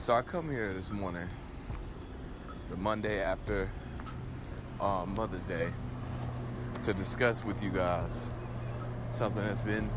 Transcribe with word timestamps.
So 0.00 0.14
I 0.14 0.22
come 0.22 0.50
here 0.50 0.72
this 0.72 0.90
morning, 0.90 1.28
the 2.70 2.76
Monday 2.78 3.20
after 3.20 3.68
um, 4.80 5.14
Mother's 5.14 5.44
Day, 5.44 5.68
to 6.84 6.94
discuss 6.94 7.44
with 7.44 7.62
you 7.62 7.68
guys 7.68 8.30
something 9.10 9.42
that's 9.42 9.60
been 9.60 9.90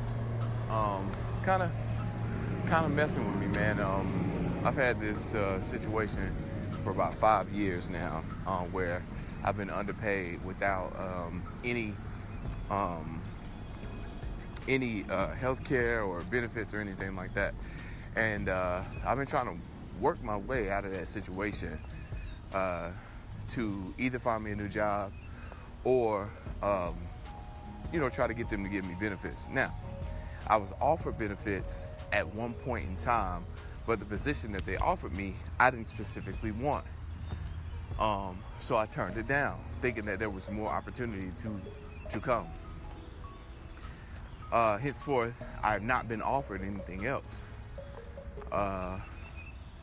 kind 0.67 1.63
of 1.63 1.71
kind 2.65 2.85
of 2.85 2.91
messing 2.91 3.25
with 3.25 3.39
me, 3.39 3.47
man. 3.47 3.79
Um, 3.79 4.61
I've 4.65 4.75
had 4.75 4.99
this 4.99 5.35
uh, 5.35 5.61
situation 5.61 6.35
for 6.83 6.89
about 6.89 7.13
five 7.13 7.49
years 7.51 7.89
now, 7.89 8.25
um, 8.45 8.73
where 8.73 9.01
I've 9.45 9.55
been 9.55 9.69
underpaid 9.69 10.43
without 10.43 10.93
um, 10.99 11.41
any 11.63 11.93
um, 12.69 13.21
any 14.67 15.05
uh, 15.09 15.27
health 15.27 15.63
care 15.63 16.03
or 16.03 16.19
benefits 16.23 16.73
or 16.73 16.81
anything 16.81 17.15
like 17.15 17.33
that. 17.35 17.53
And 18.17 18.49
uh, 18.49 18.81
I've 19.05 19.17
been 19.17 19.27
trying 19.27 19.45
to 19.45 19.72
work 19.99 20.21
my 20.23 20.37
way 20.37 20.69
out 20.69 20.85
of 20.85 20.93
that 20.93 21.07
situation 21.07 21.79
uh, 22.53 22.91
to 23.49 23.93
either 23.97 24.19
find 24.19 24.43
me 24.43 24.51
a 24.51 24.55
new 24.55 24.67
job 24.67 25.11
or, 25.83 26.29
um, 26.61 26.95
you 27.91 27.99
know, 27.99 28.09
try 28.09 28.27
to 28.27 28.33
get 28.33 28.49
them 28.49 28.63
to 28.63 28.69
give 28.69 28.85
me 28.85 28.95
benefits. 28.99 29.47
Now, 29.51 29.73
I 30.47 30.57
was 30.57 30.73
offered 30.81 31.17
benefits 31.17 31.87
at 32.11 32.27
one 32.35 32.53
point 32.53 32.87
in 32.87 32.95
time, 32.97 33.45
but 33.85 33.99
the 33.99 34.05
position 34.05 34.51
that 34.53 34.65
they 34.65 34.77
offered 34.77 35.13
me, 35.13 35.35
I 35.59 35.71
didn't 35.71 35.87
specifically 35.87 36.51
want. 36.51 36.85
Um, 37.99 38.39
so 38.59 38.77
I 38.77 38.85
turned 38.85 39.17
it 39.17 39.27
down, 39.27 39.59
thinking 39.81 40.05
that 40.05 40.19
there 40.19 40.29
was 40.29 40.49
more 40.49 40.69
opportunity 40.69 41.29
to 41.39 41.61
to 42.09 42.19
come. 42.19 42.47
Uh, 44.51 44.77
henceforth, 44.77 45.33
I 45.63 45.73
have 45.73 45.81
not 45.81 46.07
been 46.07 46.21
offered 46.21 46.61
anything 46.61 47.05
else. 47.05 47.53
Uh, 48.51 48.99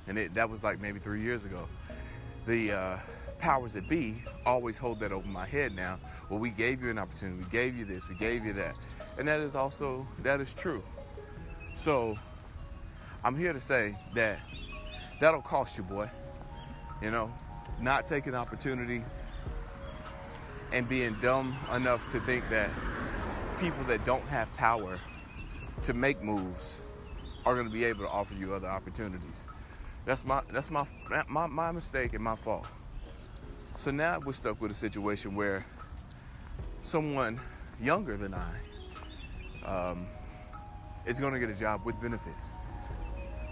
and 0.06 0.18
it, 0.18 0.34
that 0.34 0.48
was 0.48 0.62
like 0.62 0.80
maybe 0.80 0.98
three 0.98 1.22
years 1.22 1.44
ago. 1.44 1.68
The 2.46 2.72
uh, 2.72 2.96
powers 3.38 3.72
that 3.72 3.88
be 3.88 4.22
always 4.44 4.76
hold 4.76 5.00
that 5.00 5.12
over 5.12 5.26
my 5.26 5.46
head 5.46 5.74
now. 5.74 5.98
Well, 6.28 6.38
we 6.38 6.50
gave 6.50 6.82
you 6.82 6.90
an 6.90 6.98
opportunity, 6.98 7.42
we 7.42 7.50
gave 7.50 7.76
you 7.76 7.84
this, 7.84 8.08
we 8.08 8.14
gave 8.16 8.44
you 8.44 8.52
that. 8.54 8.74
And 9.18 9.26
that 9.28 9.40
is 9.40 9.56
also, 9.56 10.06
that 10.22 10.40
is 10.40 10.54
true. 10.54 10.82
So 11.74 12.16
I'm 13.24 13.36
here 13.36 13.52
to 13.52 13.60
say 13.60 13.96
that 14.14 14.38
that'll 15.20 15.42
cost 15.42 15.76
you, 15.76 15.84
boy. 15.84 16.10
You 17.02 17.10
know, 17.10 17.32
not 17.80 18.06
taking 18.06 18.34
opportunity 18.34 19.02
and 20.72 20.88
being 20.88 21.16
dumb 21.20 21.56
enough 21.74 22.10
to 22.12 22.20
think 22.20 22.48
that 22.50 22.70
people 23.58 23.82
that 23.84 24.04
don't 24.04 24.26
have 24.26 24.54
power 24.56 24.98
to 25.82 25.94
make 25.94 26.22
moves 26.22 26.80
are 27.46 27.54
going 27.54 27.66
to 27.66 27.72
be 27.72 27.84
able 27.84 28.04
to 28.04 28.10
offer 28.10 28.34
you 28.34 28.54
other 28.54 28.68
opportunities. 28.68 29.46
That's 30.04 30.24
my 30.24 30.42
that's 30.52 30.70
my 30.70 30.86
my, 31.28 31.46
my 31.46 31.72
mistake 31.72 32.14
and 32.14 32.22
my 32.22 32.36
fault. 32.36 32.66
So 33.76 33.90
now 33.90 34.18
we're 34.24 34.32
stuck 34.32 34.60
with 34.60 34.70
a 34.70 34.74
situation 34.74 35.34
where 35.34 35.64
someone 36.82 37.40
younger 37.80 38.16
than 38.16 38.34
I 38.34 38.50
um, 39.64 40.06
is 41.06 41.20
going 41.20 41.32
to 41.32 41.38
get 41.38 41.50
a 41.50 41.54
job 41.54 41.82
with 41.84 42.00
benefits 42.00 42.54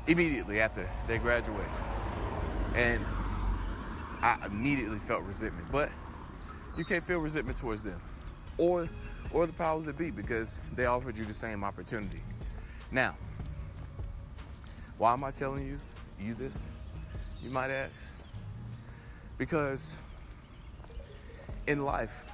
immediately 0.07 0.61
after 0.61 0.89
they 1.07 1.19
graduate, 1.19 1.67
and 2.75 3.05
I 4.23 4.39
immediately 4.47 4.99
felt 5.01 5.23
resentment. 5.23 5.71
But 5.71 5.91
you 6.77 6.85
can't 6.85 7.05
feel 7.05 7.19
resentment 7.19 7.59
towards 7.59 7.83
them, 7.83 8.01
or 8.57 8.89
or 9.33 9.47
the 9.47 9.53
powers 9.53 9.85
that 9.85 9.99
be 9.99 10.11
because 10.11 10.61
they 10.75 10.87
offered 10.87 11.19
you 11.19 11.25
the 11.25 11.35
same 11.35 11.63
opportunity. 11.63 12.21
Now, 12.91 13.17
why 14.97 15.13
am 15.13 15.25
I 15.25 15.31
telling 15.31 15.67
you 15.67 15.73
you 15.73 15.79
this? 16.39 16.69
You 17.43 17.51
might 17.51 17.71
ask. 17.71 17.93
Because 19.37 19.97
in 21.67 21.81
life, 21.85 22.25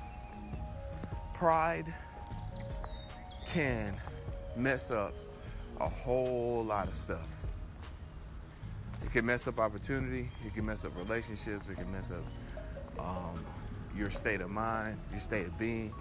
pride 1.34 1.92
can 3.46 3.94
mess 4.56 4.90
up 4.90 5.14
a 5.80 5.88
whole 5.88 6.64
lot 6.64 6.88
of 6.88 6.94
stuff. 6.94 7.26
It 9.04 9.12
can 9.12 9.26
mess 9.26 9.46
up 9.46 9.58
opportunity, 9.58 10.30
it 10.46 10.54
can 10.54 10.64
mess 10.64 10.84
up 10.84 10.96
relationships, 10.96 11.68
it 11.68 11.76
can 11.76 11.90
mess 11.92 12.10
up 12.10 12.24
um, 12.98 13.44
your 13.96 14.10
state 14.10 14.40
of 14.40 14.50
mind, 14.50 14.98
your 15.10 15.20
state 15.20 15.46
of 15.46 15.58
being. 15.58 15.92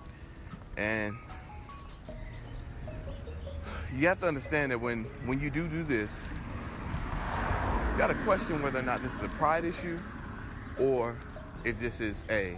And 0.77 1.15
you 3.95 4.07
have 4.07 4.19
to 4.21 4.27
understand 4.27 4.71
that 4.71 4.79
when, 4.79 5.03
when 5.25 5.39
you 5.39 5.49
do 5.49 5.67
do 5.67 5.83
this, 5.83 6.29
you 7.93 7.99
got 7.99 8.07
to 8.07 8.15
question 8.25 8.59
whether 8.63 8.79
or 8.79 8.81
not 8.81 9.03
this 9.03 9.13
is 9.13 9.21
a 9.21 9.27
pride 9.29 9.63
issue 9.63 9.99
or 10.79 11.15
if 11.63 11.79
this 11.79 12.01
is 12.01 12.23
a 12.27 12.57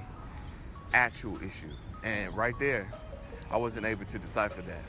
actual 0.93 1.35
issue. 1.43 1.67
And 2.03 2.33
right 2.37 2.57
there, 2.57 2.89
I 3.51 3.57
wasn't 3.57 3.85
able 3.85 4.05
to 4.05 4.17
decipher 4.17 4.61
that. 4.61 4.83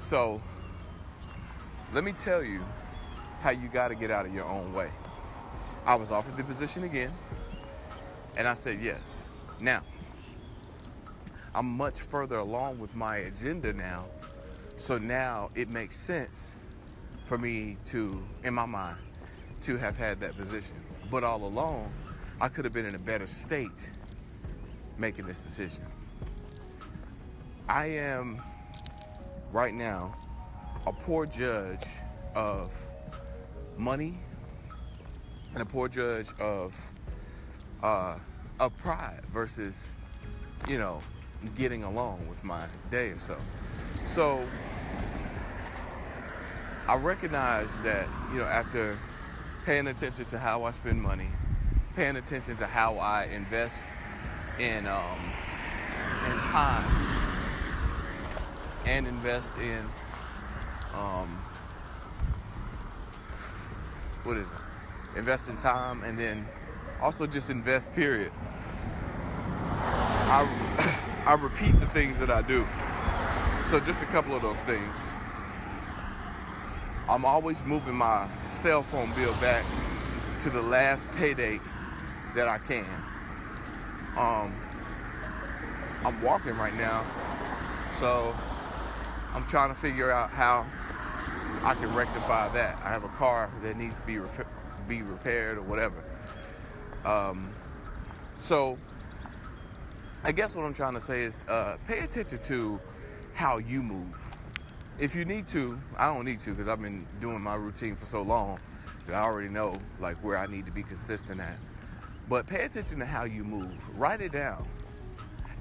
So, 0.00 0.40
let 1.92 2.04
me 2.04 2.12
tell 2.12 2.42
you 2.42 2.64
how 3.42 3.50
you 3.50 3.68
got 3.68 3.88
to 3.88 3.94
get 3.94 4.10
out 4.10 4.24
of 4.24 4.32
your 4.32 4.46
own 4.46 4.72
way. 4.72 4.90
I 5.84 5.94
was 5.94 6.10
offered 6.10 6.38
the 6.38 6.44
position 6.44 6.84
again, 6.84 7.12
and 8.38 8.48
I 8.48 8.54
said 8.54 8.80
yes. 8.80 9.26
Now, 9.60 9.82
I'm 11.54 11.66
much 11.66 12.00
further 12.00 12.36
along 12.36 12.78
with 12.78 12.96
my 12.96 13.18
agenda 13.18 13.74
now, 13.74 14.06
so 14.78 14.96
now 14.96 15.50
it 15.54 15.68
makes 15.68 15.96
sense 15.96 16.56
for 17.26 17.36
me 17.36 17.76
to, 17.86 18.26
in 18.42 18.54
my 18.54 18.64
mind, 18.64 18.98
to 19.62 19.76
have 19.76 19.96
had 19.96 20.20
that 20.20 20.36
position. 20.36 20.76
But 21.10 21.24
all 21.24 21.44
along, 21.44 21.92
I 22.40 22.48
could 22.48 22.64
have 22.64 22.72
been 22.72 22.86
in 22.86 22.94
a 22.94 23.00
better 23.00 23.26
state 23.26 23.90
making 24.98 25.26
this 25.26 25.42
decision. 25.42 25.84
I 27.68 27.86
am 27.86 28.42
right 29.52 29.74
now 29.74 30.16
a 30.86 30.92
poor 30.92 31.26
judge 31.26 31.84
of 32.34 32.70
money 33.76 34.18
and 35.52 35.62
a 35.62 35.66
poor 35.66 35.88
judge 35.88 36.28
of 36.38 36.74
uh, 37.82 38.18
pride 38.78 39.22
versus 39.32 39.74
you 40.68 40.78
know 40.78 41.00
getting 41.56 41.84
along 41.84 42.26
with 42.28 42.42
my 42.42 42.66
day 42.90 43.10
and 43.10 43.20
so. 43.20 43.36
So 44.04 44.44
I 46.86 46.96
recognize 46.96 47.78
that 47.82 48.08
you 48.32 48.38
know 48.38 48.44
after 48.44 48.98
paying 49.68 49.88
attention 49.88 50.24
to 50.24 50.38
how 50.38 50.64
I 50.64 50.70
spend 50.70 51.02
money, 51.02 51.28
paying 51.94 52.16
attention 52.16 52.56
to 52.56 52.66
how 52.66 52.94
I 52.96 53.24
invest 53.24 53.86
in 54.58 54.86
um, 54.86 55.20
in 56.24 56.38
time, 56.38 56.84
and 58.86 59.06
invest 59.06 59.52
in 59.58 59.86
um, 60.94 61.28
what 64.24 64.38
is 64.38 64.48
it? 64.48 65.18
Invest 65.18 65.50
in 65.50 65.58
time, 65.58 66.02
and 66.02 66.18
then 66.18 66.48
also 67.02 67.26
just 67.26 67.50
invest. 67.50 67.92
Period. 67.92 68.32
I 69.68 70.48
I 71.26 71.34
repeat 71.34 71.78
the 71.78 71.88
things 71.88 72.16
that 72.20 72.30
I 72.30 72.40
do. 72.40 72.66
So 73.66 73.80
just 73.80 74.00
a 74.00 74.06
couple 74.06 74.34
of 74.34 74.40
those 74.40 74.62
things. 74.62 75.12
I'm 77.08 77.24
always 77.24 77.64
moving 77.64 77.94
my 77.94 78.28
cell 78.42 78.82
phone 78.82 79.10
bill 79.14 79.32
back 79.40 79.64
to 80.42 80.50
the 80.50 80.60
last 80.60 81.10
payday 81.12 81.58
that 82.34 82.46
I 82.48 82.58
can. 82.58 82.84
Um, 84.18 84.54
I'm 86.04 86.20
walking 86.20 86.54
right 86.58 86.74
now, 86.74 87.06
so 87.98 88.36
I'm 89.32 89.46
trying 89.46 89.70
to 89.70 89.74
figure 89.74 90.10
out 90.10 90.30
how 90.30 90.66
I 91.62 91.74
can 91.74 91.94
rectify 91.94 92.52
that. 92.52 92.78
I 92.84 92.90
have 92.90 93.04
a 93.04 93.08
car 93.08 93.50
that 93.62 93.78
needs 93.78 93.96
to 93.96 94.02
be 94.02 94.20
be 94.86 95.00
repaired 95.02 95.56
or 95.56 95.62
whatever. 95.62 96.04
Um, 97.06 97.54
so 98.36 98.76
I 100.24 100.32
guess 100.32 100.54
what 100.54 100.64
I'm 100.64 100.74
trying 100.74 100.94
to 100.94 101.00
say 101.00 101.24
is 101.24 101.42
uh, 101.48 101.78
pay 101.86 102.00
attention 102.00 102.40
to 102.44 102.78
how 103.32 103.58
you 103.58 103.82
move 103.82 104.27
if 105.00 105.14
you 105.14 105.24
need 105.24 105.46
to, 105.48 105.78
I 105.96 106.12
don't 106.12 106.24
need 106.24 106.40
to 106.40 106.50
because 106.50 106.68
I've 106.68 106.82
been 106.82 107.06
doing 107.20 107.40
my 107.40 107.54
routine 107.54 107.94
for 107.96 108.06
so 108.06 108.22
long 108.22 108.58
that 109.06 109.14
I 109.14 109.22
already 109.22 109.48
know 109.48 109.78
like 110.00 110.16
where 110.24 110.36
I 110.36 110.46
need 110.46 110.66
to 110.66 110.72
be 110.72 110.82
consistent 110.82 111.40
at. 111.40 111.56
But 112.28 112.46
pay 112.46 112.64
attention 112.64 112.98
to 112.98 113.06
how 113.06 113.24
you 113.24 113.44
move. 113.44 113.72
Write 113.98 114.20
it 114.20 114.32
down. 114.32 114.66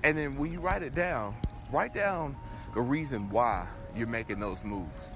And 0.04 0.18
then 0.18 0.38
when 0.38 0.52
you 0.52 0.60
write 0.60 0.84
it 0.84 0.94
down, 0.94 1.36
write 1.72 1.94
down 1.94 2.36
the 2.74 2.82
reason 2.82 3.30
why 3.30 3.68
you're 3.96 4.08
making 4.08 4.40
those 4.40 4.64
moves. 4.64 5.14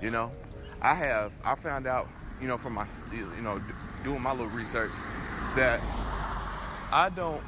You 0.00 0.10
know, 0.10 0.32
I 0.80 0.94
have 0.94 1.32
I 1.44 1.54
found 1.56 1.86
out, 1.86 2.08
you 2.40 2.48
know, 2.48 2.58
from 2.58 2.74
my 2.74 2.86
you 3.12 3.42
know 3.42 3.60
doing 4.04 4.22
my 4.22 4.32
little 4.32 4.46
research 4.48 4.92
that 5.56 5.80
I 6.92 7.10
don't 7.10 7.42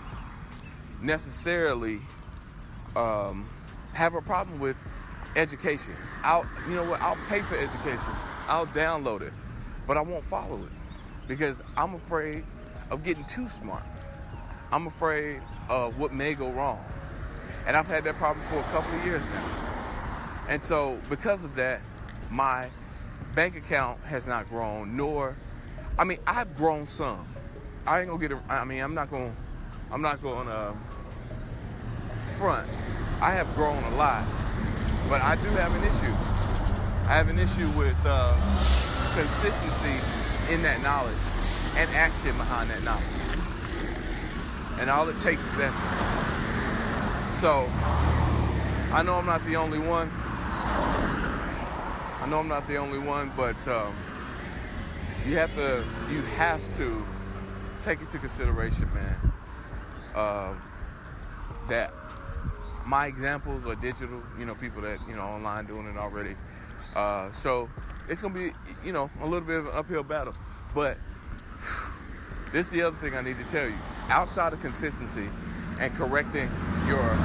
necessarily 1.01 2.01
um, 2.97 3.49
have 3.93 4.15
a 4.15 4.21
problem 4.21 4.59
with 4.59 4.77
education. 5.37 5.95
I'll, 6.23 6.47
you 6.69 6.75
know 6.75 6.85
what? 6.85 7.01
I'll 7.01 7.19
pay 7.29 7.41
for 7.41 7.57
education. 7.57 8.13
I'll 8.49 8.67
download 8.67 9.23
it. 9.23 9.33
but 9.87 9.97
I 9.97 10.03
won't 10.03 10.25
follow 10.25 10.57
it 10.65 10.73
because 11.29 11.63
I'm 11.77 11.95
afraid 11.95 12.45
of 12.91 13.03
getting 13.03 13.25
too 13.25 13.49
smart. 13.49 13.83
I'm 14.73 14.87
afraid 14.87 15.41
of 15.69 15.99
what 15.99 16.13
may 16.13 16.35
go 16.35 16.51
wrong. 16.51 16.85
And 17.67 17.77
I've 17.77 17.87
had 17.87 18.05
that 18.05 18.17
problem 18.17 18.45
for 18.47 18.59
a 18.59 18.63
couple 18.65 18.97
of 18.99 19.05
years 19.05 19.23
now. 19.27 19.45
And 20.49 20.63
so, 20.63 20.99
because 21.09 21.45
of 21.45 21.55
that, 21.57 21.81
my 22.31 22.69
bank 23.35 23.57
account 23.57 24.01
has 24.05 24.27
not 24.27 24.49
grown, 24.49 24.97
nor, 24.97 25.37
I 25.99 26.05
mean, 26.05 26.19
I've 26.27 26.57
grown 26.57 26.87
some. 26.87 27.27
I 27.87 28.01
ain't 28.01 28.09
gonna 28.09 28.29
get, 28.29 28.37
I 28.49 28.65
mean, 28.65 28.81
I'm 28.81 28.95
not 28.95 29.11
gonna, 29.11 29.35
I'm 29.91 30.03
not 30.03 30.23
gonna 30.23 30.51
uh, 30.51 30.75
front. 32.39 32.69
I 33.21 33.33
have 33.33 33.53
grown 33.55 33.83
a 33.85 33.97
lot, 33.97 34.25
but 35.11 35.21
I 35.23 35.35
do 35.35 35.49
have 35.59 35.75
an 35.75 35.83
issue. 35.83 36.15
I 37.09 37.15
have 37.17 37.29
an 37.29 37.41
issue 37.41 37.69
with 37.71 37.97
uh, 38.07 38.33
consistency 39.17 40.55
in 40.55 40.63
that 40.63 40.81
knowledge 40.83 41.19
and 41.77 41.91
action 41.91 42.31
behind 42.37 42.71
that 42.71 42.85
knowledge. 42.85 43.05
And 44.79 44.89
all 44.89 45.09
it 45.09 45.19
takes 45.21 45.45
is 45.45 45.59
effort. 45.59 46.21
So, 47.41 47.69
I 48.95 49.03
know 49.05 49.17
I'm 49.17 49.27
not 49.27 49.45
the 49.47 49.57
only 49.57 49.81
one. 49.81 50.09
I 52.21 52.27
know 52.31 52.39
I'm 52.39 52.49
not 52.49 52.69
the 52.69 52.77
only 52.77 53.01
one, 53.01 53.33
but 53.37 53.67
um, 53.67 53.93
you 55.27 55.37
have 55.37 55.53
to 55.57 55.83
you 56.09 56.23
have 56.39 56.61
to 56.77 57.05
take 57.83 58.01
into 58.01 58.19
consideration, 58.19 58.89
man, 58.95 59.33
uh, 60.15 60.55
that 61.67 61.93
my 62.91 63.07
examples 63.07 63.67
are 63.67 63.77
digital. 63.77 64.21
You 64.37 64.45
know, 64.45 64.57
people 64.57 64.83
that 64.83 64.99
you 65.09 65.15
know 65.15 65.23
online 65.23 65.65
doing 65.67 65.87
it 65.87 65.97
already. 65.97 66.35
Uh, 66.97 67.31
so 67.31 67.71
it's 68.09 68.21
gonna 68.21 68.35
be 68.35 68.53
you 68.85 68.93
know 68.93 69.09
a 69.23 69.25
little 69.25 69.47
bit 69.47 69.59
of 69.61 69.67
an 69.67 69.73
uphill 69.75 70.03
battle, 70.03 70.35
but 70.75 70.99
this 72.53 72.67
is 72.67 72.73
the 72.73 72.83
other 72.83 72.97
thing 72.97 73.15
I 73.15 73.23
need 73.23 73.39
to 73.39 73.45
tell 73.45 73.67
you. 73.67 73.77
Outside 74.09 74.53
of 74.53 74.61
consistency 74.61 75.29
and 75.79 75.95
correcting 75.95 76.51
your 76.89 77.17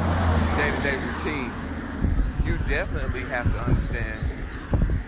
day-to-day 0.56 0.98
routine, 1.04 1.52
you 2.46 2.60
definitely 2.68 3.22
have 3.22 3.52
to 3.52 3.60
understand 3.60 4.20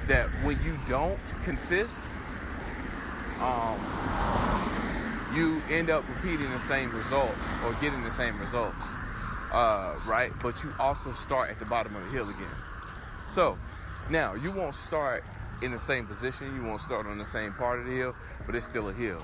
that 0.07 0.27
when 0.43 0.59
you 0.63 0.75
don't 0.87 1.19
consist, 1.43 2.03
um, 3.39 3.79
you 5.35 5.61
end 5.69 5.91
up 5.91 6.03
repeating 6.09 6.49
the 6.49 6.59
same 6.59 6.91
results 6.95 7.57
or 7.63 7.73
getting 7.73 8.03
the 8.03 8.09
same 8.09 8.35
results, 8.37 8.87
uh, 9.51 9.95
right? 10.07 10.31
But 10.41 10.63
you 10.63 10.73
also 10.79 11.11
start 11.11 11.49
at 11.49 11.59
the 11.59 11.65
bottom 11.65 11.95
of 11.95 12.03
the 12.05 12.11
hill 12.11 12.29
again. 12.29 12.47
So 13.27 13.57
now 14.09 14.35
you 14.35 14.51
won't 14.51 14.75
start 14.75 15.23
in 15.61 15.71
the 15.71 15.79
same 15.79 16.05
position, 16.05 16.55
you 16.55 16.63
won't 16.63 16.81
start 16.81 17.05
on 17.07 17.17
the 17.17 17.25
same 17.25 17.53
part 17.53 17.79
of 17.79 17.85
the 17.85 17.91
hill, 17.91 18.15
but 18.45 18.55
it's 18.55 18.65
still 18.65 18.89
a 18.89 18.93
hill. 18.93 19.21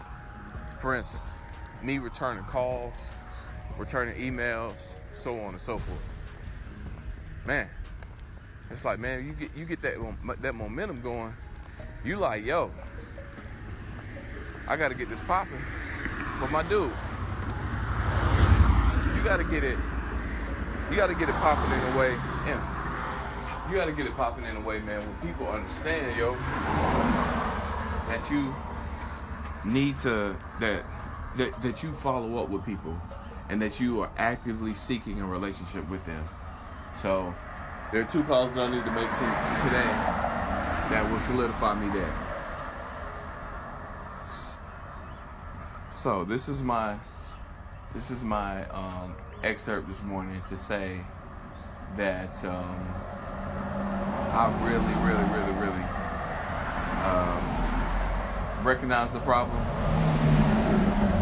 For 0.79 0.95
instance, 0.95 1.37
me 1.81 1.99
returning 1.99 2.43
calls, 2.45 3.11
returning 3.77 4.15
emails, 4.15 4.95
so 5.11 5.39
on 5.41 5.49
and 5.49 5.59
so 5.59 5.77
forth. 5.77 6.01
Man, 7.45 7.69
it's 8.71 8.85
like, 8.85 8.99
man, 8.99 9.25
you 9.25 9.33
get 9.33 9.55
you 9.55 9.65
get 9.65 9.81
that 9.81 9.95
that 10.41 10.55
momentum 10.55 11.01
going. 11.01 11.33
You 12.03 12.17
like, 12.17 12.45
yo, 12.45 12.71
I 14.67 14.75
got 14.75 14.89
to 14.89 14.95
get 14.95 15.09
this 15.09 15.21
popping. 15.21 15.61
But 16.39 16.51
my 16.51 16.63
dude, 16.63 16.91
you 19.15 19.23
got 19.23 19.37
to 19.37 19.43
get 19.43 19.63
it. 19.63 19.77
You 20.93 20.99
got 20.99 21.07
to 21.07 21.15
get 21.15 21.27
it 21.27 21.33
popping 21.37 21.71
in 21.71 21.95
a 21.95 21.97
way. 21.97 22.11
Yeah, 22.45 23.67
you 23.67 23.75
got 23.75 23.85
to 23.85 23.93
get 23.93 24.05
it 24.05 24.15
popping 24.15 24.45
in 24.45 24.55
a 24.55 24.59
way, 24.59 24.79
man, 24.79 24.99
where 24.99 25.33
people 25.33 25.47
understand, 25.47 26.15
yo, 26.15 26.35
that 28.09 28.29
you 28.29 28.53
need 29.65 29.97
to 29.97 30.37
that 30.59 30.85
that 31.35 31.59
that 31.63 31.81
you 31.81 31.91
follow 31.93 32.37
up 32.37 32.49
with 32.49 32.63
people, 32.63 32.95
and 33.49 33.59
that 33.59 33.79
you 33.79 34.01
are 34.01 34.11
actively 34.17 34.75
seeking 34.75 35.19
a 35.19 35.25
relationship 35.25 35.89
with 35.89 36.05
them. 36.05 36.23
So 36.93 37.33
there 37.91 38.01
are 38.01 38.07
two 38.07 38.23
calls 38.25 38.53
that 38.53 38.61
I 38.61 38.71
need 38.71 38.85
to 38.85 38.91
make 38.91 39.09
to, 39.09 39.63
today 39.63 39.89
that 40.91 41.09
will 41.11 41.19
solidify 41.19 41.73
me 41.73 41.89
there. 41.89 42.13
So 45.91 46.23
this 46.23 46.47
is 46.47 46.61
my 46.61 46.95
this 47.95 48.11
is 48.11 48.23
my 48.23 48.69
um, 48.69 49.15
excerpt 49.43 49.89
this 49.89 50.01
morning 50.03 50.41
to 50.47 50.55
say 50.55 50.99
that 51.97 52.43
um, 52.45 52.79
I 54.31 54.51
really, 54.63 54.95
really, 55.05 55.23
really, 55.31 55.51
really 55.59 55.83
um, 57.03 58.65
recognize 58.65 59.11
the 59.11 59.19
problem. 59.19 59.57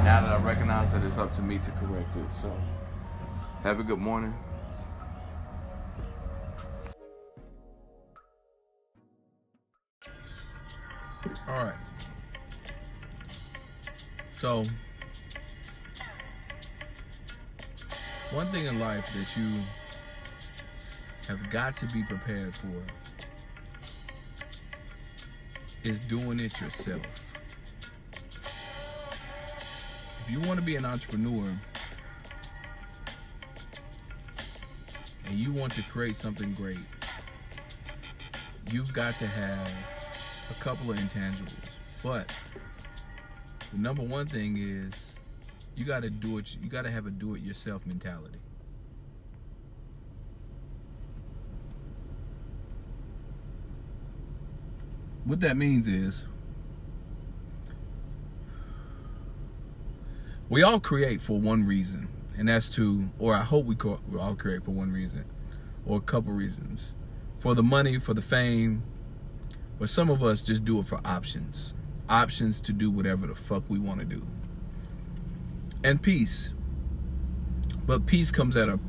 Now 0.06 0.22
that 0.22 0.34
I 0.34 0.38
recognize 0.44 0.94
that 0.94 1.04
it's 1.04 1.18
up 1.18 1.34
to 1.34 1.42
me 1.42 1.58
to 1.60 1.72
correct 1.72 2.16
it. 2.16 2.34
So 2.34 2.56
have 3.64 3.80
a 3.80 3.84
good 3.84 4.00
morning. 4.00 4.34
All 11.48 11.66
right. 11.66 11.76
So, 14.38 14.64
one 18.34 18.46
thing 18.48 18.66
in 18.66 18.80
life 18.80 19.06
that 19.14 19.38
you 19.38 19.50
have 21.28 21.50
got 21.50 21.76
to 21.76 21.86
be 21.88 22.02
prepared 22.04 22.56
for 22.56 22.68
is 25.84 26.00
doing 26.02 26.40
it 26.40 26.62
yourself. 26.62 27.02
If 30.22 30.28
you 30.32 30.40
want 30.48 30.60
to 30.62 30.66
be 30.66 30.78
an 30.78 30.86
entrepreneur 30.86 31.52
and 35.28 35.36
you 35.38 35.52
want 35.52 35.74
to 35.74 35.82
create 35.84 36.16
something 36.16 36.54
great, 36.54 36.80
you've 38.72 38.94
got 38.94 39.14
to 39.16 39.28
have 39.28 40.52
a 40.52 40.64
couple 40.64 40.92
of 40.92 40.98
intangibles. 40.98 42.02
But 42.02 42.34
the 43.72 43.78
number 43.78 44.04
one 44.04 44.28
thing 44.28 44.56
is 44.58 45.11
you 45.76 45.86
got 45.86 46.04
to 46.04 46.10
do 46.10 46.38
it. 46.38 46.56
You 46.62 46.70
got 46.70 46.84
to 46.84 46.92
have 46.92 47.06
a 47.06 47.12
do-it-yourself 47.12 47.86
mentality. 47.86 48.40
What 55.24 55.40
that 55.42 55.56
means 55.56 55.88
is 55.88 56.26
we 60.50 60.64
all 60.64 60.80
create 60.80 61.22
for 61.22 61.40
one 61.40 61.66
reason, 61.66 62.10
and 62.38 62.50
that's 62.50 62.68
to, 62.70 63.10
or 63.20 63.34
I 63.34 63.44
hope 63.44 63.66
we, 63.66 63.76
all 64.20 64.36
create 64.36 64.66
for 64.66 64.72
one 64.72 64.92
reason, 64.92 65.26
or 65.86 65.98
a 65.98 66.02
couple 66.02 66.34
reasons, 66.34 66.94
for 67.38 67.54
the 67.56 67.64
money, 67.64 68.00
for 68.00 68.14
the 68.14 68.22
fame, 68.22 68.84
but 69.80 69.90
some 69.90 70.10
of 70.10 70.24
us 70.24 70.42
just 70.42 70.66
do 70.66 70.80
it 70.80 70.88
for 70.88 71.00
options. 71.06 71.74
Options 72.10 72.60
to 72.62 72.74
do 72.74 72.92
whatever 72.92 73.28
the 73.28 73.36
fuck 73.36 73.64
we 73.70 73.80
want 73.80 74.00
to 74.00 74.06
do. 74.06 74.26
And 75.84 76.02
peace. 76.02 76.54
But 77.86 78.06
peace 78.06 78.32
comes 78.32 78.56
at 78.56 78.70
a 78.70 78.80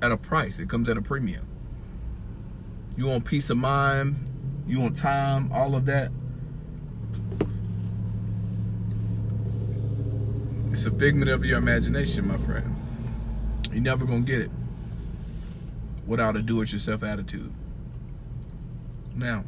at 0.00 0.12
a 0.12 0.16
price. 0.16 0.58
It 0.58 0.68
comes 0.68 0.88
at 0.88 0.96
a 0.96 1.02
premium. 1.02 1.46
You 2.96 3.06
want 3.06 3.24
peace 3.24 3.50
of 3.50 3.56
mind, 3.56 4.16
you 4.66 4.80
want 4.80 4.96
time, 4.96 5.50
all 5.52 5.74
of 5.74 5.86
that. 5.86 6.10
It's 10.70 10.86
a 10.86 10.90
figment 10.90 11.30
of 11.30 11.44
your 11.44 11.58
imagination, 11.58 12.28
my 12.28 12.36
friend. 12.36 12.76
You're 13.72 13.82
never 13.82 14.04
gonna 14.04 14.20
get 14.20 14.40
it 14.40 14.50
without 16.06 16.36
a 16.36 16.42
do-it-yourself 16.42 17.02
attitude. 17.02 17.52
Now, 19.14 19.44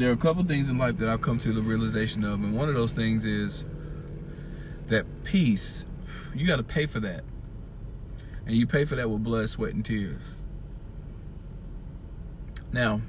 there 0.00 0.08
are 0.08 0.14
a 0.14 0.16
couple 0.16 0.42
things 0.44 0.70
in 0.70 0.78
life 0.78 0.96
that 0.96 1.10
I've 1.10 1.20
come 1.20 1.38
to 1.40 1.52
the 1.52 1.60
realization 1.60 2.24
of, 2.24 2.42
and 2.42 2.56
one 2.56 2.70
of 2.70 2.74
those 2.74 2.94
things 2.94 3.26
is 3.26 3.66
that 4.88 5.04
peace, 5.24 5.84
you 6.34 6.46
got 6.46 6.56
to 6.56 6.62
pay 6.62 6.86
for 6.86 7.00
that. 7.00 7.22
And 8.46 8.56
you 8.56 8.66
pay 8.66 8.86
for 8.86 8.96
that 8.96 9.10
with 9.10 9.22
blood, 9.22 9.50
sweat, 9.50 9.74
and 9.74 9.84
tears. 9.84 10.22
Now, 12.72 13.02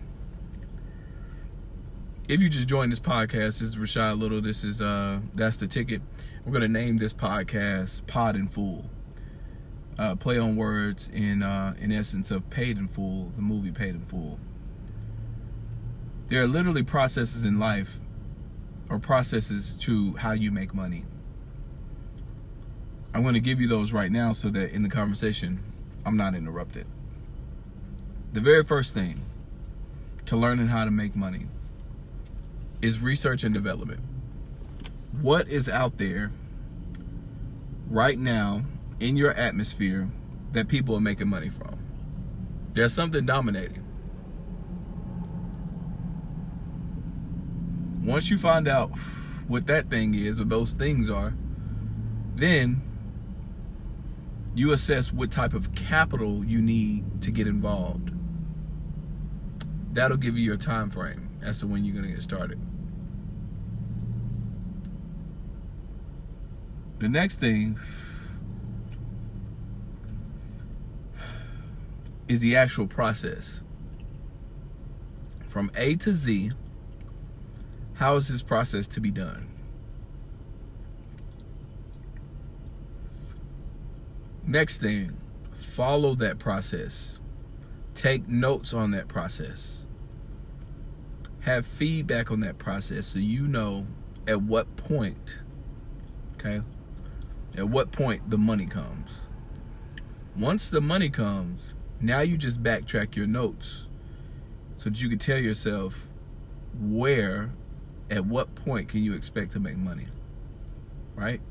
if 2.27 2.41
you 2.41 2.49
just 2.49 2.67
joined 2.67 2.91
this 2.91 2.99
podcast, 2.99 3.59
this 3.59 3.61
is 3.61 3.77
Rashad 3.77 4.19
Little. 4.19 4.41
This 4.41 4.65
is 4.65 4.81
uh 4.81 5.21
that's 5.33 5.57
the 5.57 5.67
ticket. 5.67 6.01
We're 6.45 6.51
gonna 6.51 6.67
name 6.67 6.97
this 6.97 7.13
podcast 7.13 8.05
Pod 8.05 8.35
and 8.35 8.51
Fool. 8.51 8.85
Uh, 9.97 10.15
play 10.15 10.39
on 10.39 10.55
words 10.55 11.09
in 11.13 11.41
uh, 11.41 11.73
in 11.79 11.91
essence 11.91 12.31
of 12.31 12.49
Paid 12.49 12.77
in 12.77 12.87
Full, 12.89 13.31
the 13.35 13.41
movie 13.41 13.71
Paid 13.71 13.95
in 13.95 14.05
Full 14.05 14.39
there 16.31 16.41
are 16.41 16.47
literally 16.47 16.81
processes 16.81 17.43
in 17.43 17.59
life 17.59 17.99
or 18.89 18.99
processes 18.99 19.75
to 19.75 20.13
how 20.13 20.31
you 20.31 20.49
make 20.49 20.73
money. 20.73 21.03
I'm 23.13 23.21
going 23.23 23.33
to 23.33 23.41
give 23.41 23.59
you 23.59 23.67
those 23.67 23.91
right 23.91 24.09
now 24.09 24.31
so 24.31 24.47
that 24.51 24.71
in 24.71 24.81
the 24.81 24.87
conversation, 24.87 25.61
I'm 26.05 26.15
not 26.15 26.33
interrupted. 26.33 26.87
the 28.31 28.39
very 28.39 28.63
first 28.63 28.93
thing 28.93 29.21
to 30.25 30.37
learning 30.37 30.67
how 30.67 30.85
to 30.85 30.91
make 30.91 31.17
money 31.17 31.47
is 32.81 33.01
research 33.01 33.43
and 33.43 33.53
development. 33.53 33.99
What 35.21 35.49
is 35.49 35.67
out 35.67 35.97
there 35.97 36.31
right 37.89 38.17
now 38.17 38.63
in 39.01 39.17
your 39.17 39.31
atmosphere 39.31 40.09
that 40.53 40.69
people 40.69 40.95
are 40.95 41.01
making 41.01 41.27
money 41.27 41.49
from? 41.49 41.77
There's 42.73 42.93
something 42.93 43.25
dominating. 43.25 43.83
Once 48.03 48.29
you 48.29 48.37
find 48.37 48.67
out 48.67 48.89
what 49.47 49.67
that 49.67 49.89
thing 49.89 50.15
is 50.15 50.39
or 50.39 50.45
those 50.45 50.73
things 50.73 51.09
are, 51.09 51.33
then 52.35 52.81
you 54.55 54.73
assess 54.73 55.13
what 55.13 55.31
type 55.31 55.53
of 55.53 55.73
capital 55.75 56.43
you 56.43 56.61
need 56.61 57.21
to 57.21 57.31
get 57.31 57.47
involved. 57.47 58.11
That'll 59.93 60.17
give 60.17 60.37
you 60.37 60.43
your 60.43 60.57
time 60.57 60.89
frame 60.89 61.29
as 61.41 61.59
to 61.59 61.67
when 61.67 61.85
you're 61.85 61.93
going 61.95 62.07
to 62.07 62.13
get 62.13 62.23
started. 62.23 62.59
The 66.99 67.09
next 67.09 67.39
thing 67.39 67.79
is 72.27 72.39
the 72.39 72.55
actual 72.55 72.87
process. 72.87 73.63
From 75.47 75.71
A 75.75 75.95
to 75.97 76.13
Z, 76.13 76.51
how 77.93 78.15
is 78.15 78.27
this 78.27 78.41
process 78.41 78.87
to 78.87 78.99
be 78.99 79.11
done? 79.11 79.47
Next 84.45 84.79
thing, 84.79 85.17
follow 85.53 86.15
that 86.15 86.39
process. 86.39 87.19
Take 87.93 88.27
notes 88.27 88.73
on 88.73 88.91
that 88.91 89.07
process. 89.07 89.85
Have 91.41 91.65
feedback 91.65 92.31
on 92.31 92.39
that 92.41 92.57
process 92.57 93.07
so 93.07 93.19
you 93.19 93.47
know 93.47 93.85
at 94.27 94.41
what 94.41 94.75
point, 94.75 95.39
okay, 96.35 96.61
at 97.55 97.67
what 97.67 97.91
point 97.91 98.29
the 98.29 98.37
money 98.37 98.65
comes. 98.65 99.27
Once 100.35 100.69
the 100.69 100.81
money 100.81 101.09
comes, 101.09 101.73
now 101.99 102.21
you 102.21 102.37
just 102.37 102.63
backtrack 102.63 103.15
your 103.15 103.27
notes 103.27 103.87
so 104.77 104.89
that 104.89 105.01
you 105.01 105.09
can 105.09 105.19
tell 105.19 105.37
yourself 105.37 106.07
where, 106.79 107.51
at 108.11 108.25
what 108.25 108.53
point 108.53 108.89
can 108.89 109.03
you 109.03 109.13
expect 109.13 109.53
to 109.53 109.59
make 109.59 109.77
money, 109.77 110.05
right? 111.15 111.41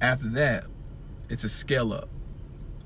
After 0.00 0.28
that, 0.28 0.66
it's 1.30 1.42
a 1.42 1.48
scale 1.48 1.92
up. 1.92 2.10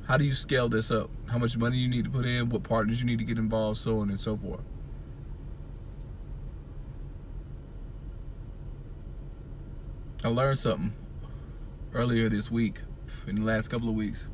How 0.06 0.16
do 0.16 0.24
you 0.24 0.32
scale 0.32 0.68
this 0.68 0.90
up? 0.90 1.10
How 1.26 1.36
much 1.36 1.58
money 1.58 1.76
you 1.76 1.88
need 1.88 2.04
to 2.04 2.10
put 2.10 2.24
in? 2.24 2.48
What 2.48 2.62
partners 2.62 3.00
you 3.00 3.06
need 3.06 3.18
to 3.18 3.24
get 3.24 3.36
involved, 3.36 3.78
so 3.78 3.98
on 3.98 4.08
and 4.08 4.20
so 4.20 4.36
forth. 4.36 4.62
I 10.24 10.28
learned 10.28 10.58
something 10.58 10.92
earlier 11.92 12.28
this 12.28 12.50
week, 12.50 12.80
in 13.26 13.36
the 13.36 13.44
last 13.44 13.68
couple 13.68 13.88
of 13.88 13.94
weeks. 13.94 14.30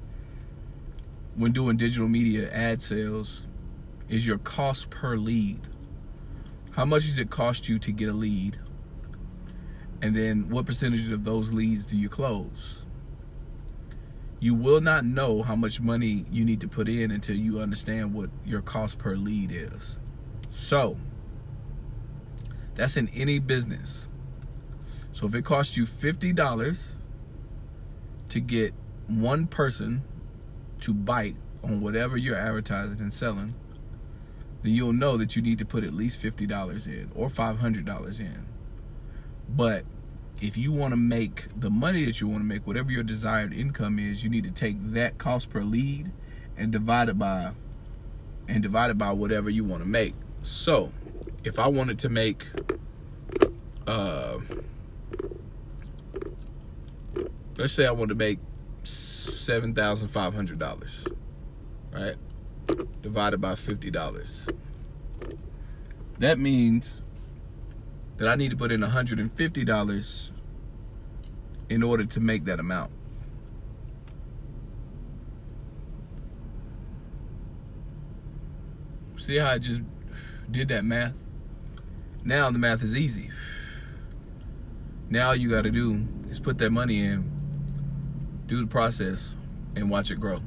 When 1.34 1.52
doing 1.52 1.76
digital 1.76 2.08
media 2.08 2.50
ad 2.52 2.80
sales, 2.82 3.46
is 4.08 4.26
your 4.26 4.38
cost 4.38 4.90
per 4.90 5.16
lead. 5.16 5.60
How 6.74 6.84
much 6.84 7.04
does 7.04 7.18
it 7.18 7.30
cost 7.30 7.68
you 7.68 7.78
to 7.78 7.92
get 7.92 8.08
a 8.08 8.12
lead? 8.12 8.58
And 10.02 10.14
then 10.14 10.48
what 10.50 10.66
percentage 10.66 11.10
of 11.10 11.24
those 11.24 11.52
leads 11.52 11.86
do 11.86 11.96
you 11.96 12.08
close? 12.08 12.84
you 14.44 14.54
will 14.54 14.82
not 14.82 15.06
know 15.06 15.42
how 15.42 15.56
much 15.56 15.80
money 15.80 16.26
you 16.30 16.44
need 16.44 16.60
to 16.60 16.68
put 16.68 16.86
in 16.86 17.10
until 17.10 17.34
you 17.34 17.60
understand 17.60 18.12
what 18.12 18.28
your 18.44 18.60
cost 18.60 18.98
per 18.98 19.16
lead 19.16 19.50
is. 19.50 19.96
So, 20.50 20.98
that's 22.74 22.98
in 22.98 23.08
any 23.14 23.38
business. 23.38 24.06
So 25.12 25.26
if 25.26 25.34
it 25.34 25.46
costs 25.46 25.78
you 25.78 25.86
$50 25.86 26.96
to 28.28 28.40
get 28.40 28.74
one 29.06 29.46
person 29.46 30.02
to 30.80 30.92
bite 30.92 31.36
on 31.62 31.80
whatever 31.80 32.18
you're 32.18 32.36
advertising 32.36 33.00
and 33.00 33.14
selling, 33.14 33.54
then 34.64 34.72
you'll 34.72 34.94
know 34.94 35.18
that 35.18 35.36
you 35.36 35.42
need 35.42 35.58
to 35.58 35.66
put 35.66 35.84
at 35.84 35.92
least 35.92 36.20
$50 36.20 36.86
in 36.86 37.10
or 37.14 37.28
$500 37.28 38.20
in. 38.20 38.46
But 39.48 39.84
if 40.40 40.56
you 40.56 40.72
want 40.72 40.92
to 40.92 40.96
make 40.96 41.48
the 41.54 41.68
money 41.68 42.06
that 42.06 42.20
you 42.20 42.28
want 42.28 42.40
to 42.40 42.46
make, 42.46 42.66
whatever 42.66 42.90
your 42.90 43.02
desired 43.02 43.52
income 43.52 43.98
is, 43.98 44.24
you 44.24 44.30
need 44.30 44.44
to 44.44 44.50
take 44.50 44.76
that 44.94 45.18
cost 45.18 45.50
per 45.50 45.60
lead 45.60 46.10
and 46.56 46.72
divide 46.72 47.10
it 47.10 47.18
by 47.18 47.52
and 48.48 48.62
divide 48.62 48.90
it 48.90 48.98
by 48.98 49.12
whatever 49.12 49.50
you 49.50 49.64
want 49.64 49.82
to 49.82 49.88
make. 49.88 50.14
So, 50.42 50.92
if 51.44 51.58
I 51.58 51.68
wanted 51.68 51.98
to 52.00 52.08
make 52.08 52.46
uh 53.86 54.38
let's 57.56 57.74
say 57.74 57.86
I 57.86 57.90
want 57.90 58.08
to 58.08 58.14
make 58.14 58.38
seven 58.82 59.74
thousand 59.74 60.08
five 60.08 60.34
hundred 60.34 60.58
dollars, 60.58 61.06
right? 61.92 62.16
Divided 63.02 63.40
by 63.40 63.54
fifty 63.54 63.90
dollars. 63.90 64.46
That 66.18 66.38
means 66.38 67.02
that 68.16 68.28
I 68.28 68.36
need 68.36 68.50
to 68.50 68.56
put 68.56 68.70
in 68.70 68.80
$150 68.80 70.30
in 71.68 71.82
order 71.82 72.04
to 72.04 72.20
make 72.20 72.44
that 72.44 72.60
amount. 72.60 72.92
See 79.16 79.38
how 79.38 79.48
I 79.48 79.58
just 79.58 79.80
did 80.50 80.68
that 80.68 80.84
math? 80.84 81.14
Now 82.24 82.50
the 82.50 82.58
math 82.58 82.82
is 82.82 82.96
easy. 82.96 83.30
Now 85.10 85.28
all 85.28 85.36
you 85.36 85.50
got 85.50 85.62
to 85.62 85.70
do 85.70 86.06
is 86.30 86.38
put 86.38 86.58
that 86.58 86.70
money 86.70 87.04
in, 87.04 87.30
do 88.46 88.60
the 88.60 88.66
process, 88.66 89.34
and 89.76 89.90
watch 89.90 90.10
it 90.10 90.20
grow. 90.20 90.40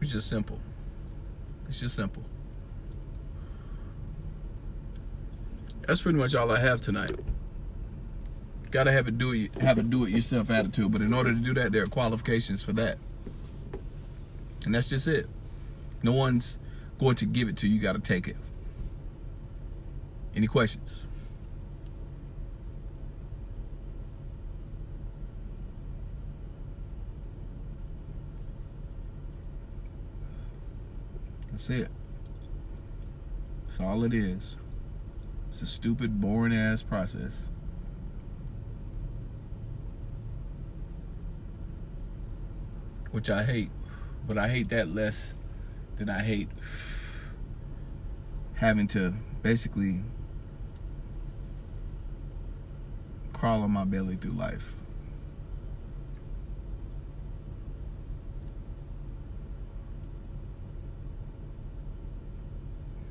It's 0.00 0.12
just 0.12 0.28
simple. 0.28 0.58
It's 1.68 1.80
just 1.80 1.96
simple. 1.96 2.24
That's 5.86 6.02
pretty 6.02 6.18
much 6.18 6.34
all 6.34 6.50
I 6.50 6.60
have 6.60 6.80
tonight. 6.80 7.12
Gotta 8.70 8.92
have 8.92 9.08
a 9.08 9.10
do 9.10 9.32
it 9.32 9.60
have 9.62 9.78
a 9.78 9.82
do 9.82 10.04
it 10.04 10.10
yourself 10.10 10.50
attitude, 10.50 10.92
but 10.92 11.00
in 11.00 11.14
order 11.14 11.32
to 11.32 11.38
do 11.38 11.54
that, 11.54 11.72
there 11.72 11.82
are 11.82 11.86
qualifications 11.86 12.62
for 12.62 12.74
that. 12.74 12.98
And 14.66 14.74
that's 14.74 14.90
just 14.90 15.08
it. 15.08 15.26
No 16.02 16.12
one's 16.12 16.58
going 16.98 17.16
to 17.16 17.26
give 17.26 17.48
it 17.48 17.56
to 17.58 17.68
you, 17.68 17.76
you 17.76 17.80
gotta 17.80 17.98
take 17.98 18.28
it. 18.28 18.36
Any 20.36 20.46
questions? 20.46 21.04
That's 31.58 31.70
it. 31.70 31.88
That's 33.66 33.80
all 33.80 34.04
it 34.04 34.14
is. 34.14 34.54
It's 35.48 35.60
a 35.60 35.66
stupid, 35.66 36.20
boring 36.20 36.54
ass 36.54 36.84
process. 36.84 37.48
Which 43.10 43.28
I 43.28 43.42
hate. 43.42 43.72
But 44.24 44.38
I 44.38 44.46
hate 44.46 44.68
that 44.68 44.94
less 44.94 45.34
than 45.96 46.08
I 46.08 46.22
hate 46.22 46.48
having 48.54 48.86
to 48.88 49.14
basically 49.42 50.02
crawl 53.32 53.64
on 53.64 53.72
my 53.72 53.84
belly 53.84 54.14
through 54.14 54.30
life. 54.30 54.76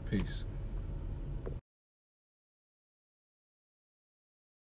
Peace. 0.10 0.46